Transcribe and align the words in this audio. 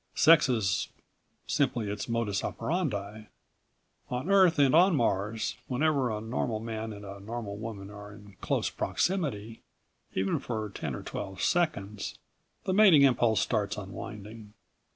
Sex 0.15 0.49
is 0.49 0.89
simply 1.45 1.87
its 1.87 2.09
modus 2.09 2.43
operandi. 2.43 3.25
On 4.09 4.31
Earth 4.31 4.57
and 4.57 4.73
on 4.73 4.95
Mars, 4.95 5.57
whenever 5.67 6.09
a 6.09 6.19
normal 6.19 6.59
man 6.59 6.91
and 6.91 7.05
a 7.05 7.19
normal 7.19 7.55
woman 7.57 7.91
are 7.91 8.11
in 8.11 8.35
close 8.41 8.71
proximity, 8.71 9.61
even 10.15 10.39
for 10.39 10.67
ten 10.71 10.95
or 10.95 11.03
twelve 11.03 11.43
seconds, 11.43 12.17
the 12.63 12.73
mating 12.73 13.03
impulse 13.03 13.41
starts 13.41 13.77
unwinding. 13.77 14.53